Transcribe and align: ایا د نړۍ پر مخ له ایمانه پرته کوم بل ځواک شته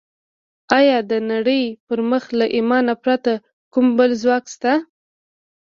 ایا 0.77 0.97
د 1.09 1.13
نړۍ 1.31 1.63
پر 1.87 1.99
مخ 2.09 2.23
له 2.39 2.45
ایمانه 2.55 2.93
پرته 3.03 3.33
کوم 3.73 3.87
بل 3.97 4.11
ځواک 4.21 4.45
شته 4.53 4.73